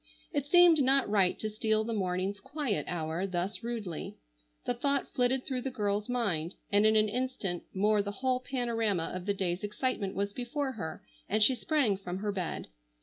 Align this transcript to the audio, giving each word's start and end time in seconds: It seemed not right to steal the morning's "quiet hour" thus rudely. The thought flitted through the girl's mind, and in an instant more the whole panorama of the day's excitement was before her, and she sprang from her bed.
It 0.33 0.47
seemed 0.47 0.81
not 0.81 1.07
right 1.07 1.37
to 1.37 1.47
steal 1.51 1.83
the 1.83 1.93
morning's 1.93 2.39
"quiet 2.39 2.85
hour" 2.87 3.27
thus 3.27 3.61
rudely. 3.61 4.17
The 4.65 4.73
thought 4.73 5.13
flitted 5.13 5.45
through 5.45 5.61
the 5.61 5.69
girl's 5.69 6.09
mind, 6.09 6.55
and 6.71 6.87
in 6.87 6.95
an 6.95 7.07
instant 7.07 7.65
more 7.71 8.01
the 8.01 8.09
whole 8.23 8.39
panorama 8.39 9.11
of 9.13 9.27
the 9.27 9.35
day's 9.35 9.63
excitement 9.63 10.15
was 10.15 10.33
before 10.33 10.71
her, 10.71 11.03
and 11.29 11.43
she 11.43 11.53
sprang 11.53 11.97
from 11.97 12.17
her 12.17 12.31
bed. 12.31 12.67